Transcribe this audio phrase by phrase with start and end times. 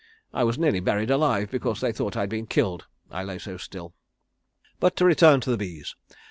[0.33, 3.93] I was nearly buried alive because they thought I'd been killed, I lay so still.
[4.79, 5.93] "But to return to the bees.